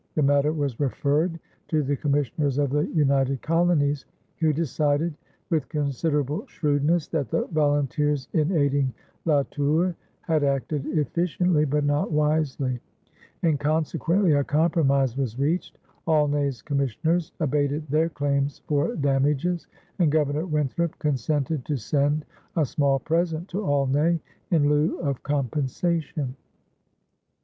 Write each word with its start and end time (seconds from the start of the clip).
The 0.15 0.23
matter 0.23 0.51
was 0.51 0.79
referred 0.79 1.39
to 1.67 1.83
the 1.83 1.95
commissioners 1.95 2.57
of 2.57 2.71
the 2.71 2.87
United 2.87 3.43
Colonies, 3.43 4.07
who 4.39 4.51
decided, 4.51 5.13
with 5.51 5.69
considerable 5.69 6.47
shrewdness, 6.47 7.07
that 7.09 7.29
the 7.29 7.45
volunteers 7.51 8.27
in 8.33 8.51
aiding 8.51 8.95
La 9.25 9.43
Tour 9.51 9.95
had 10.21 10.43
acted 10.43 10.87
efficiently 10.87 11.65
but 11.65 11.83
not 11.83 12.11
wisely; 12.11 12.79
and 13.43 13.59
consequently 13.59 14.31
a 14.33 14.43
compromise 14.43 15.15
was 15.15 15.37
reached. 15.37 15.77
Aulnay's 16.07 16.63
commissioners 16.63 17.31
abated 17.39 17.85
their 17.87 18.09
claims 18.09 18.63
for 18.65 18.95
damages, 18.95 19.67
and 19.99 20.11
Governor 20.11 20.47
Winthrop 20.47 20.97
consented 20.97 21.63
to 21.65 21.77
send 21.77 22.25
"a 22.55 22.65
small 22.65 22.97
present" 22.97 23.47
to 23.49 23.63
Aulnay 23.63 24.19
in 24.49 24.67
lieu 24.67 24.97
of 24.97 25.21
compensation. 25.21 26.35